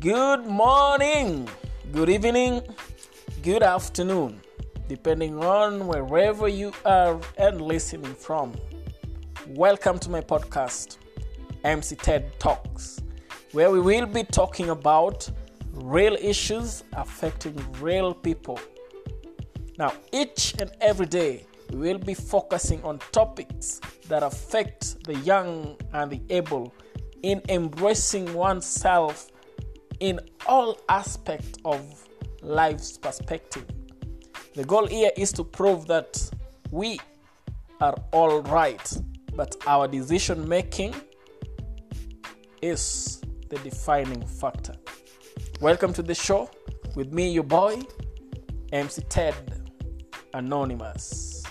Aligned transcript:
Good 0.00 0.44
morning, 0.46 1.48
good 1.90 2.10
evening, 2.10 2.60
good 3.42 3.62
afternoon, 3.62 4.42
depending 4.88 5.42
on 5.42 5.86
wherever 5.86 6.48
you 6.48 6.74
are 6.84 7.18
and 7.38 7.62
listening 7.62 8.14
from. 8.14 8.52
Welcome 9.48 9.98
to 10.00 10.10
my 10.10 10.20
podcast, 10.20 10.98
MC 11.64 11.96
TED 11.96 12.38
Talks, 12.38 13.00
where 13.52 13.70
we 13.70 13.80
will 13.80 14.04
be 14.04 14.22
talking 14.22 14.68
about 14.68 15.30
real 15.72 16.14
issues 16.20 16.84
affecting 16.92 17.56
real 17.80 18.12
people. 18.12 18.60
Now, 19.78 19.94
each 20.12 20.54
and 20.60 20.70
every 20.82 21.06
day, 21.06 21.46
we 21.70 21.78
will 21.78 21.98
be 21.98 22.12
focusing 22.12 22.84
on 22.84 22.98
topics 23.12 23.80
that 24.08 24.22
affect 24.22 25.04
the 25.04 25.14
young 25.20 25.74
and 25.94 26.10
the 26.10 26.20
able 26.28 26.74
in 27.22 27.40
embracing 27.48 28.34
oneself 28.34 29.30
in 30.00 30.20
all 30.46 30.78
aspects 30.88 31.58
of 31.64 32.08
life's 32.42 32.98
perspective. 32.98 33.64
The 34.54 34.64
goal 34.64 34.86
here 34.86 35.10
is 35.16 35.32
to 35.32 35.44
prove 35.44 35.86
that 35.86 36.30
we 36.70 37.00
are 37.80 37.94
all 38.12 38.42
right, 38.42 38.96
but 39.34 39.56
our 39.66 39.88
decision 39.88 40.48
making 40.48 40.94
is 42.62 43.20
the 43.48 43.56
defining 43.58 44.26
factor. 44.26 44.74
Welcome 45.60 45.92
to 45.94 46.02
the 46.02 46.14
show 46.14 46.50
with 46.94 47.12
me, 47.12 47.30
your 47.30 47.44
boy, 47.44 47.82
MC 48.72 49.02
Ted 49.02 49.34
Anonymous. 50.34 51.44